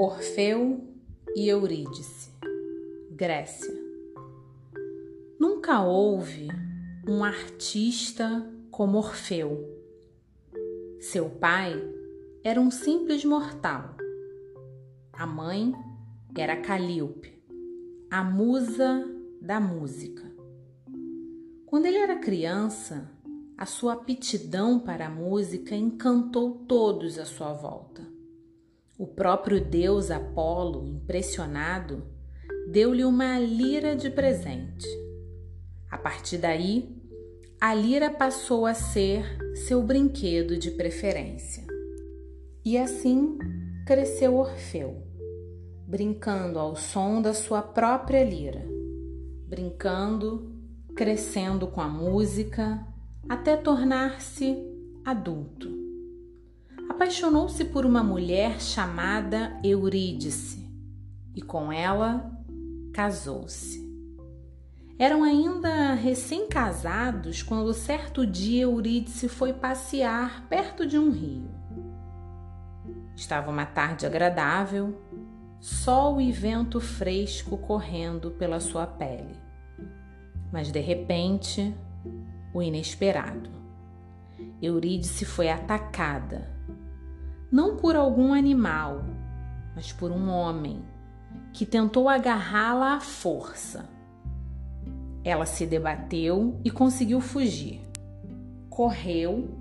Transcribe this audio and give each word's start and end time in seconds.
Orfeu 0.00 0.80
e 1.34 1.48
Eurídice, 1.48 2.30
Grécia. 3.10 3.74
Nunca 5.40 5.82
houve 5.82 6.46
um 7.04 7.24
artista 7.24 8.48
como 8.70 8.98
Orfeu. 8.98 9.58
Seu 11.00 11.28
pai 11.28 11.74
era 12.44 12.60
um 12.60 12.70
simples 12.70 13.24
mortal. 13.24 13.96
A 15.12 15.26
mãe 15.26 15.74
era 16.36 16.60
Calíope, 16.60 17.32
a 18.08 18.22
musa 18.22 19.04
da 19.42 19.58
música. 19.58 20.30
Quando 21.66 21.86
ele 21.86 21.98
era 21.98 22.20
criança, 22.20 23.10
a 23.56 23.66
sua 23.66 23.94
aptidão 23.94 24.78
para 24.78 25.08
a 25.08 25.10
música 25.10 25.74
encantou 25.74 26.64
todos 26.68 27.18
à 27.18 27.24
sua 27.24 27.52
volta. 27.52 28.07
O 28.98 29.06
próprio 29.06 29.64
deus 29.64 30.10
Apolo, 30.10 30.84
impressionado, 30.84 32.02
deu-lhe 32.68 33.04
uma 33.04 33.38
lira 33.38 33.94
de 33.94 34.10
presente. 34.10 34.88
A 35.88 35.96
partir 35.96 36.38
daí, 36.38 37.00
a 37.60 37.72
lira 37.72 38.10
passou 38.10 38.66
a 38.66 38.74
ser 38.74 39.24
seu 39.54 39.80
brinquedo 39.84 40.58
de 40.58 40.72
preferência. 40.72 41.64
E 42.64 42.76
assim 42.76 43.38
cresceu 43.86 44.34
Orfeu, 44.34 45.00
brincando 45.86 46.58
ao 46.58 46.74
som 46.74 47.22
da 47.22 47.32
sua 47.32 47.62
própria 47.62 48.24
lira, 48.24 48.66
brincando, 49.46 50.52
crescendo 50.96 51.68
com 51.68 51.80
a 51.80 51.88
música, 51.88 52.84
até 53.28 53.56
tornar-se 53.56 54.58
adulto. 55.04 55.77
Apaixonou-se 56.98 57.64
por 57.66 57.86
uma 57.86 58.02
mulher 58.02 58.60
chamada 58.60 59.56
Eurídice 59.62 60.68
e 61.32 61.40
com 61.40 61.72
ela 61.72 62.28
casou-se. 62.92 63.88
Eram 64.98 65.22
ainda 65.22 65.94
recém-casados 65.94 67.40
quando 67.40 67.72
certo 67.72 68.26
dia 68.26 68.64
Eurídice 68.64 69.28
foi 69.28 69.52
passear 69.52 70.48
perto 70.48 70.84
de 70.84 70.98
um 70.98 71.12
rio. 71.12 71.48
Estava 73.14 73.48
uma 73.48 73.64
tarde 73.64 74.04
agradável, 74.04 75.00
sol 75.60 76.20
e 76.20 76.32
vento 76.32 76.80
fresco 76.80 77.56
correndo 77.58 78.32
pela 78.32 78.58
sua 78.58 78.88
pele. 78.88 79.36
Mas 80.52 80.72
de 80.72 80.80
repente 80.80 81.72
o 82.52 82.60
inesperado. 82.60 83.50
Eurídice 84.60 85.24
foi 85.24 85.48
atacada, 85.48 86.57
não 87.50 87.76
por 87.76 87.96
algum 87.96 88.32
animal, 88.32 89.04
mas 89.74 89.92
por 89.92 90.10
um 90.10 90.28
homem 90.28 90.82
que 91.52 91.64
tentou 91.64 92.08
agarrá-la 92.08 92.96
à 92.96 93.00
força. 93.00 93.88
Ela 95.24 95.46
se 95.46 95.66
debateu 95.66 96.60
e 96.64 96.70
conseguiu 96.70 97.20
fugir. 97.20 97.80
Correu 98.68 99.56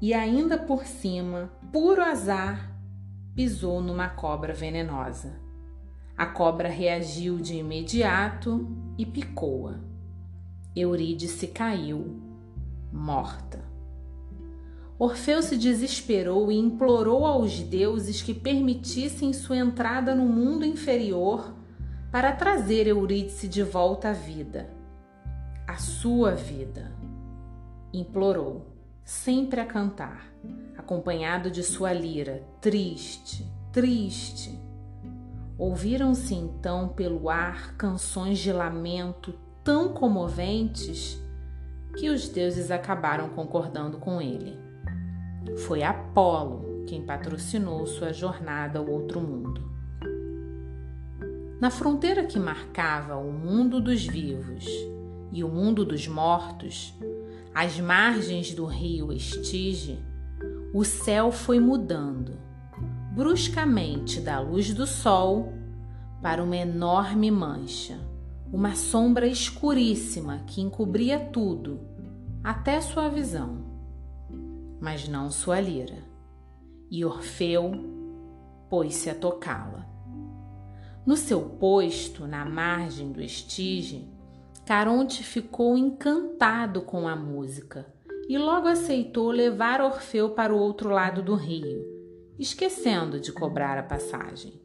e, 0.00 0.12
ainda 0.12 0.58
por 0.58 0.84
cima, 0.84 1.50
puro 1.72 2.02
azar, 2.02 2.72
pisou 3.34 3.80
numa 3.80 4.08
cobra 4.08 4.52
venenosa. 4.52 5.40
A 6.16 6.26
cobra 6.26 6.68
reagiu 6.68 7.38
de 7.38 7.56
imediato 7.56 8.68
e 8.96 9.06
picou-a. 9.06 9.78
Eurídice 10.74 11.46
caiu 11.46 12.20
morta. 12.92 13.67
Orfeu 14.98 15.40
se 15.42 15.56
desesperou 15.56 16.50
e 16.50 16.56
implorou 16.56 17.24
aos 17.24 17.60
deuses 17.60 18.20
que 18.20 18.34
permitissem 18.34 19.32
sua 19.32 19.56
entrada 19.56 20.12
no 20.12 20.24
mundo 20.24 20.64
inferior 20.64 21.54
para 22.10 22.32
trazer 22.32 22.88
Eurídice 22.88 23.46
de 23.46 23.62
volta 23.62 24.08
à 24.08 24.12
vida, 24.12 24.68
a 25.68 25.76
sua 25.76 26.32
vida. 26.32 26.90
Implorou, 27.92 28.66
sempre 29.04 29.60
a 29.60 29.64
cantar, 29.64 30.32
acompanhado 30.76 31.48
de 31.48 31.62
sua 31.62 31.92
lira, 31.92 32.42
triste, 32.60 33.46
triste. 33.72 34.58
Ouviram-se 35.56 36.34
então 36.34 36.88
pelo 36.88 37.30
ar 37.30 37.76
canções 37.76 38.40
de 38.40 38.52
lamento 38.52 39.32
tão 39.62 39.92
comoventes 39.92 41.20
que 41.96 42.10
os 42.10 42.28
deuses 42.28 42.72
acabaram 42.72 43.28
concordando 43.28 43.98
com 43.98 44.20
ele. 44.20 44.67
Foi 45.56 45.82
Apolo 45.82 46.84
quem 46.86 47.02
patrocinou 47.02 47.86
sua 47.86 48.12
jornada 48.12 48.78
ao 48.78 48.88
outro 48.88 49.20
mundo. 49.20 49.68
Na 51.60 51.70
fronteira 51.70 52.24
que 52.24 52.38
marcava 52.38 53.16
o 53.16 53.32
mundo 53.32 53.80
dos 53.80 54.06
vivos 54.06 54.64
e 55.32 55.42
o 55.42 55.48
mundo 55.48 55.84
dos 55.84 56.06
mortos, 56.06 56.94
às 57.54 57.80
margens 57.80 58.54
do 58.54 58.64
rio 58.64 59.12
Estige, 59.12 59.98
o 60.72 60.84
céu 60.84 61.32
foi 61.32 61.58
mudando 61.58 62.38
bruscamente 63.12 64.20
da 64.20 64.38
luz 64.38 64.72
do 64.72 64.86
sol 64.86 65.52
para 66.22 66.42
uma 66.42 66.56
enorme 66.56 67.30
mancha 67.30 67.98
uma 68.52 68.74
sombra 68.74 69.26
escuríssima 69.26 70.38
que 70.46 70.60
encobria 70.60 71.18
tudo, 71.18 71.80
até 72.42 72.80
sua 72.80 73.08
visão, 73.08 73.58
mas 74.80 75.08
não 75.08 75.30
sua 75.30 75.60
lira. 75.60 76.04
E 76.90 77.04
Orfeu 77.04 77.72
pôs-se 78.68 79.10
a 79.10 79.14
tocá-la. 79.14 79.86
No 81.06 81.16
seu 81.16 81.40
posto, 81.40 82.26
na 82.26 82.44
margem 82.44 83.12
do 83.12 83.22
estige, 83.22 84.06
Caronte 84.66 85.24
ficou 85.24 85.78
encantado 85.78 86.82
com 86.82 87.08
a 87.08 87.16
música 87.16 87.86
e 88.28 88.36
logo 88.36 88.68
aceitou 88.68 89.30
levar 89.30 89.80
Orfeu 89.80 90.30
para 90.30 90.54
o 90.54 90.58
outro 90.58 90.90
lado 90.90 91.22
do 91.22 91.34
rio, 91.34 91.82
esquecendo 92.38 93.18
de 93.18 93.32
cobrar 93.32 93.78
a 93.78 93.82
passagem. 93.82 94.60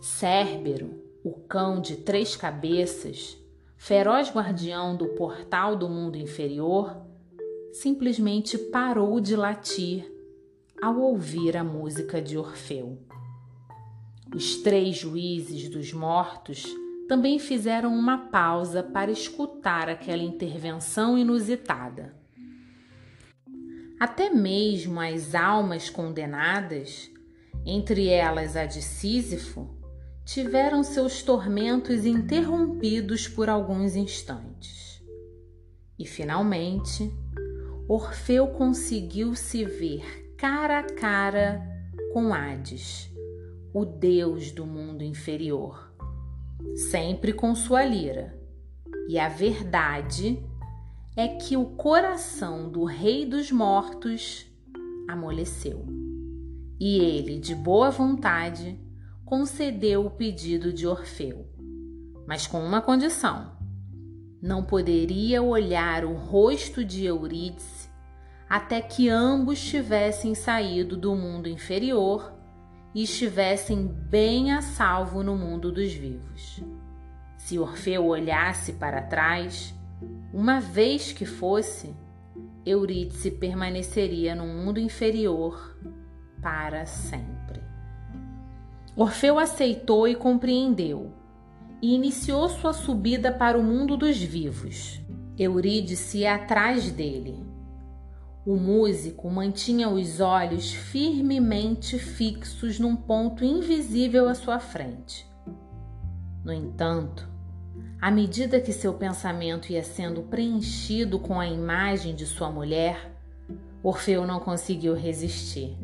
Cérbero, 0.00 1.00
o 1.22 1.32
cão 1.32 1.80
de 1.80 1.98
três 1.98 2.34
cabeças, 2.34 3.38
feroz 3.76 4.32
guardião 4.32 4.96
do 4.96 5.10
portal 5.10 5.76
do 5.76 5.88
mundo 5.88 6.16
inferior, 6.16 6.96
simplesmente 7.72 8.58
parou 8.58 9.20
de 9.20 9.36
latir 9.36 10.10
ao 10.82 10.98
ouvir 10.98 11.56
a 11.56 11.64
música 11.64 12.20
de 12.20 12.38
Orfeu. 12.38 12.98
Os 14.34 14.56
três 14.56 14.96
juízes 14.96 15.68
dos 15.68 15.92
mortos 15.92 16.64
também 17.08 17.38
fizeram 17.38 17.94
uma 17.94 18.28
pausa 18.28 18.82
para 18.82 19.10
escutar 19.10 19.88
aquela 19.88 20.22
intervenção 20.22 21.18
inusitada. 21.18 22.14
Até 23.98 24.30
mesmo 24.30 25.00
as 25.00 25.34
almas 25.34 25.90
condenadas, 25.90 27.10
entre 27.66 28.08
elas 28.08 28.56
a 28.56 28.64
de 28.64 28.80
Sísifo, 28.80 29.68
tiveram 30.24 30.82
seus 30.84 31.22
tormentos 31.22 32.06
interrompidos 32.06 33.26
por 33.26 33.48
alguns 33.50 33.96
instantes. 33.96 35.02
E 35.98 36.06
finalmente, 36.06 37.12
Orfeu 37.92 38.46
conseguiu 38.46 39.34
se 39.34 39.64
ver 39.64 40.32
cara 40.38 40.78
a 40.78 40.82
cara 40.84 41.60
com 42.12 42.32
Hades, 42.32 43.10
o 43.74 43.84
deus 43.84 44.52
do 44.52 44.64
mundo 44.64 45.02
inferior, 45.02 45.92
sempre 46.88 47.32
com 47.32 47.52
sua 47.52 47.84
lira. 47.84 48.38
E 49.08 49.18
a 49.18 49.28
verdade 49.28 50.40
é 51.16 51.26
que 51.26 51.56
o 51.56 51.64
coração 51.64 52.70
do 52.70 52.84
rei 52.84 53.26
dos 53.26 53.50
mortos 53.50 54.46
amoleceu. 55.08 55.84
E 56.78 56.96
ele, 57.00 57.40
de 57.40 57.56
boa 57.56 57.90
vontade, 57.90 58.78
concedeu 59.24 60.06
o 60.06 60.10
pedido 60.12 60.72
de 60.72 60.86
Orfeu, 60.86 61.44
mas 62.24 62.46
com 62.46 62.64
uma 62.64 62.80
condição: 62.80 63.50
não 64.42 64.62
poderia 64.62 65.42
olhar 65.42 66.04
o 66.04 66.14
rosto 66.14 66.84
de 66.84 67.04
Eurídice 67.04 67.90
até 68.48 68.80
que 68.80 69.08
ambos 69.08 69.60
tivessem 69.62 70.34
saído 70.34 70.96
do 70.96 71.14
mundo 71.14 71.48
inferior 71.48 72.32
e 72.92 73.04
estivessem 73.04 73.86
bem 73.86 74.50
a 74.50 74.60
salvo 74.60 75.22
no 75.22 75.36
mundo 75.36 75.70
dos 75.70 75.92
vivos. 75.92 76.60
Se 77.36 77.60
Orfeu 77.60 78.06
olhasse 78.06 78.72
para 78.72 79.02
trás, 79.02 79.72
uma 80.32 80.60
vez 80.60 81.12
que 81.12 81.24
fosse, 81.24 81.94
Eurídice 82.66 83.30
permaneceria 83.30 84.34
no 84.34 84.46
mundo 84.46 84.80
inferior 84.80 85.78
para 86.42 86.84
sempre. 86.86 87.62
Orfeu 88.96 89.38
aceitou 89.38 90.08
e 90.08 90.16
compreendeu, 90.16 91.12
e 91.82 91.94
iniciou 91.94 92.48
sua 92.48 92.72
subida 92.72 93.32
para 93.32 93.58
o 93.58 93.62
mundo 93.62 93.96
dos 93.96 94.18
vivos. 94.18 95.00
Eurídice 95.38 96.26
atrás 96.26 96.90
dele. 96.90 97.38
O 98.44 98.56
músico 98.56 99.30
mantinha 99.30 99.88
os 99.88 100.20
olhos 100.20 100.72
firmemente 100.72 101.98
fixos 101.98 102.78
num 102.78 102.96
ponto 102.96 103.44
invisível 103.44 104.28
à 104.28 104.34
sua 104.34 104.58
frente. 104.58 105.26
No 106.44 106.52
entanto, 106.52 107.28
à 108.00 108.10
medida 108.10 108.60
que 108.60 108.72
seu 108.72 108.94
pensamento 108.94 109.70
ia 109.70 109.82
sendo 109.82 110.22
preenchido 110.22 111.18
com 111.18 111.38
a 111.38 111.46
imagem 111.46 112.14
de 112.14 112.26
sua 112.26 112.50
mulher, 112.50 113.14
Orfeu 113.82 114.26
não 114.26 114.40
conseguiu 114.40 114.94
resistir. 114.94 115.76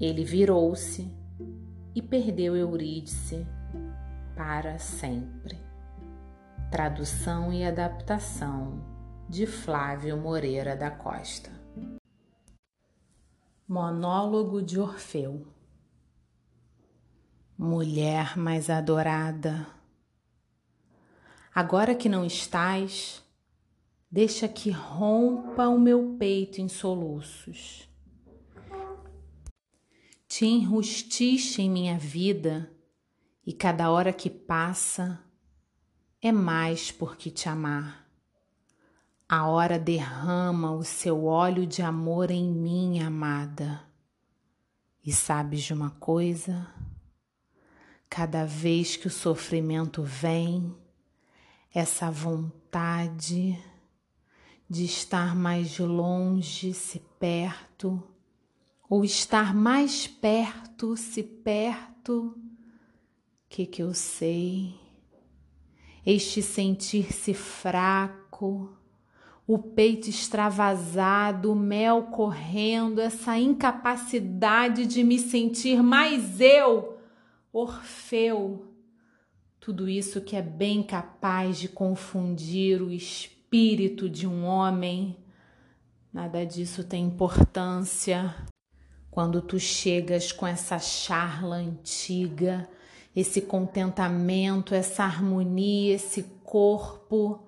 Ele 0.00 0.24
virou-se 0.24 1.08
e 1.94 2.02
perdeu 2.02 2.56
Eurídice 2.56 3.46
para 4.36 4.78
sempre. 4.78 5.58
Tradução 6.70 7.52
e 7.52 7.64
adaptação 7.64 8.84
de 9.28 9.46
Flávio 9.46 10.16
Moreira 10.18 10.76
da 10.76 10.90
Costa. 10.90 11.50
Monólogo 13.66 14.62
de 14.62 14.78
Orfeu 14.78 15.46
Mulher 17.58 18.36
mais 18.36 18.68
adorada, 18.68 19.66
agora 21.54 21.94
que 21.94 22.06
não 22.06 22.22
estás, 22.22 23.24
deixa 24.10 24.46
que 24.46 24.70
rompa 24.70 25.66
o 25.66 25.80
meu 25.80 26.16
peito 26.18 26.60
em 26.60 26.68
soluços. 26.68 27.88
Te 30.28 30.44
enrustiche 30.44 31.62
em 31.62 31.70
minha 31.70 31.98
vida, 31.98 32.75
e 33.46 33.52
cada 33.52 33.88
hora 33.92 34.12
que 34.12 34.28
passa 34.28 35.22
é 36.20 36.32
mais 36.32 36.90
por 36.90 37.16
que 37.16 37.30
te 37.30 37.48
amar. 37.48 38.04
A 39.28 39.46
hora 39.46 39.78
derrama 39.78 40.72
o 40.72 40.82
seu 40.82 41.26
óleo 41.26 41.64
de 41.64 41.80
amor 41.80 42.32
em 42.32 42.50
mim, 42.50 43.00
amada. 43.00 43.84
E 45.04 45.12
sabes 45.12 45.62
de 45.62 45.72
uma 45.72 45.90
coisa? 45.90 46.66
Cada 48.10 48.44
vez 48.44 48.96
que 48.96 49.06
o 49.06 49.10
sofrimento 49.10 50.02
vem, 50.02 50.76
essa 51.72 52.10
vontade 52.10 53.56
de 54.68 54.84
estar 54.84 55.36
mais 55.36 55.78
longe 55.78 56.74
se 56.74 56.98
perto, 57.20 58.02
ou 58.88 59.04
estar 59.04 59.54
mais 59.54 60.08
perto 60.08 60.96
se 60.96 61.22
perto, 61.22 62.36
que 63.48 63.66
que 63.66 63.82
eu 63.82 63.94
sei? 63.94 64.74
Este 66.04 66.42
sentir-se 66.42 67.34
fraco, 67.34 68.76
o 69.46 69.58
peito 69.58 70.08
extravasado, 70.08 71.52
o 71.52 71.56
mel 71.56 72.04
correndo, 72.04 73.00
essa 73.00 73.38
incapacidade 73.38 74.86
de 74.86 75.04
me 75.04 75.18
sentir 75.18 75.82
mais 75.82 76.40
eu, 76.40 76.98
Orfeu. 77.52 78.72
Tudo 79.58 79.88
isso 79.88 80.20
que 80.20 80.36
é 80.36 80.42
bem 80.42 80.82
capaz 80.82 81.58
de 81.58 81.68
confundir 81.68 82.82
o 82.82 82.92
espírito 82.92 84.08
de 84.08 84.26
um 84.26 84.44
homem, 84.44 85.16
nada 86.12 86.44
disso 86.44 86.84
tem 86.84 87.04
importância. 87.04 88.34
Quando 89.10 89.40
tu 89.40 89.58
chegas 89.58 90.30
com 90.30 90.46
essa 90.46 90.78
charla 90.78 91.56
antiga, 91.56 92.68
esse 93.16 93.40
contentamento, 93.40 94.74
essa 94.74 95.02
harmonia, 95.02 95.94
esse 95.94 96.22
corpo, 96.44 97.42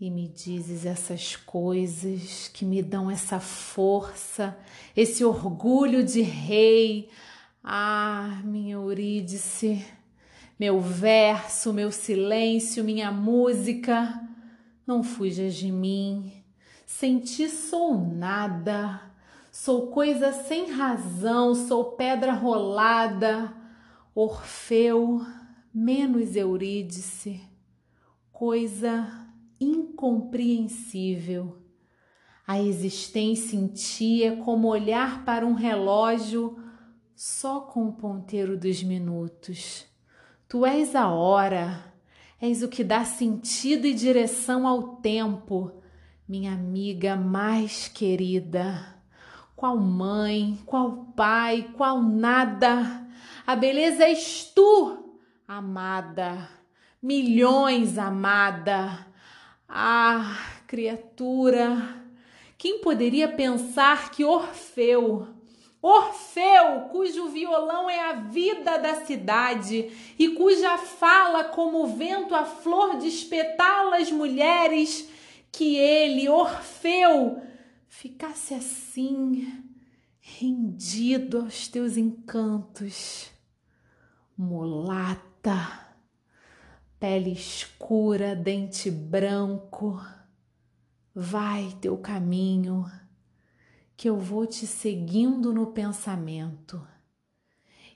e 0.00 0.10
me 0.10 0.26
dizes 0.26 0.84
essas 0.84 1.36
coisas 1.36 2.48
que 2.52 2.64
me 2.64 2.82
dão 2.82 3.08
essa 3.08 3.38
força, 3.38 4.58
esse 4.96 5.24
orgulho 5.24 6.04
de 6.04 6.20
rei. 6.20 7.08
Ah, 7.62 8.40
minha 8.44 8.74
Eurídice, 8.74 9.84
meu 10.58 10.80
verso, 10.80 11.72
meu 11.72 11.92
silêncio, 11.92 12.82
minha 12.82 13.10
música, 13.12 14.20
não 14.86 15.02
fujas 15.02 15.54
de 15.54 15.70
mim. 15.70 16.32
Sem 16.86 17.18
ti 17.18 17.48
sou 17.48 17.98
nada, 17.98 19.00
sou 19.52 19.88
coisa 19.88 20.32
sem 20.32 20.72
razão, 20.72 21.54
sou 21.54 21.92
pedra 21.92 22.32
rolada, 22.32 23.52
Orfeu 24.20 25.24
menos 25.72 26.34
Eurídice, 26.34 27.40
coisa 28.32 29.28
incompreensível. 29.60 31.58
A 32.44 32.60
existência 32.60 33.56
em 33.56 33.68
ti 33.68 34.24
é 34.24 34.34
como 34.34 34.66
olhar 34.66 35.24
para 35.24 35.46
um 35.46 35.52
relógio 35.52 36.58
só 37.14 37.60
com 37.60 37.90
o 37.90 37.92
ponteiro 37.92 38.58
dos 38.58 38.82
minutos. 38.82 39.86
Tu 40.48 40.66
és 40.66 40.96
a 40.96 41.10
hora, 41.10 41.94
és 42.40 42.64
o 42.64 42.68
que 42.68 42.82
dá 42.82 43.04
sentido 43.04 43.86
e 43.86 43.94
direção 43.94 44.66
ao 44.66 44.96
tempo, 44.96 45.80
minha 46.28 46.54
amiga 46.54 47.14
mais 47.14 47.86
querida. 47.86 48.96
Qual 49.54 49.78
mãe, 49.78 50.58
qual 50.66 51.04
pai, 51.14 51.70
qual 51.76 52.02
nada. 52.02 53.06
A 53.48 53.56
beleza 53.56 54.04
és 54.04 54.44
tu, 54.54 55.16
amada. 55.48 56.50
Milhões, 57.00 57.96
amada. 57.96 59.06
Ah, 59.66 60.36
criatura, 60.66 62.04
quem 62.58 62.80
poderia 62.80 63.26
pensar 63.26 64.10
que 64.10 64.22
Orfeu, 64.22 65.28
Orfeu, 65.80 66.90
cujo 66.90 67.30
violão 67.30 67.88
é 67.88 68.10
a 68.10 68.12
vida 68.16 68.76
da 68.76 69.06
cidade 69.06 69.96
e 70.18 70.28
cuja 70.34 70.76
fala 70.76 71.44
como 71.44 71.84
o 71.84 71.86
vento 71.86 72.34
a 72.34 72.44
flor 72.44 72.98
de 72.98 73.08
espetá 73.08 73.96
as 73.96 74.10
mulheres, 74.10 75.08
que 75.50 75.74
ele, 75.74 76.28
Orfeu, 76.28 77.40
ficasse 77.88 78.52
assim, 78.52 79.50
rendido 80.20 81.38
aos 81.38 81.66
teus 81.66 81.96
encantos. 81.96 83.37
Mulata, 84.40 85.96
pele 87.00 87.32
escura, 87.32 88.36
dente 88.36 88.88
branco. 88.88 90.00
Vai 91.12 91.76
teu 91.80 91.98
caminho, 91.98 92.88
que 93.96 94.08
eu 94.08 94.16
vou 94.16 94.46
te 94.46 94.64
seguindo 94.64 95.52
no 95.52 95.72
pensamento. 95.72 96.86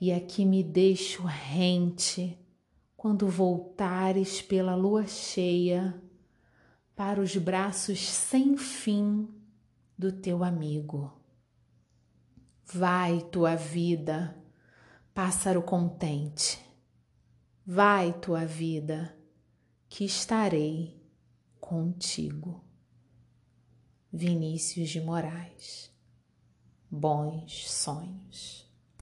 E 0.00 0.12
aqui 0.12 0.44
me 0.44 0.62
deixo 0.62 1.24
rente 1.24 2.38
quando 2.96 3.26
voltares 3.26 4.40
pela 4.40 4.76
lua 4.76 5.08
cheia 5.08 6.00
para 6.94 7.20
os 7.20 7.36
braços 7.36 7.98
sem 7.98 8.56
fim 8.56 9.28
do 9.98 10.12
teu 10.12 10.44
amigo. 10.44 11.12
Vai 12.64 13.22
tua 13.22 13.56
vida, 13.56 14.36
pássaro 15.18 15.60
contente 15.60 16.64
Vai 17.66 18.12
tua 18.12 18.46
vida, 18.46 19.18
que 19.88 20.04
estarei 20.04 21.02
contigo. 21.58 22.62
Vinícius 24.12 24.88
de 24.88 25.00
Moraes. 25.00 25.92
Bons 26.88 27.68
sonhos. 27.68 28.67